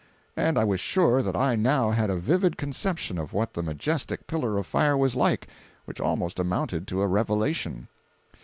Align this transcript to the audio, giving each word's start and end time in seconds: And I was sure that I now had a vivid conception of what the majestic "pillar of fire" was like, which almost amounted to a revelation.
And 0.35 0.57
I 0.57 0.63
was 0.63 0.79
sure 0.79 1.21
that 1.21 1.35
I 1.35 1.53
now 1.55 1.91
had 1.91 2.09
a 2.09 2.15
vivid 2.15 2.57
conception 2.57 3.19
of 3.19 3.33
what 3.33 3.53
the 3.53 3.61
majestic 3.61 4.25
"pillar 4.25 4.57
of 4.57 4.65
fire" 4.65 4.97
was 4.97 5.15
like, 5.15 5.47
which 5.85 6.01
almost 6.01 6.39
amounted 6.39 6.87
to 6.87 7.03
a 7.03 7.07
revelation. 7.07 7.87